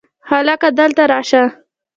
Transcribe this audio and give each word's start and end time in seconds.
هلکه! 0.29 0.67
دلته 0.79 1.03
راشه! 1.11 1.43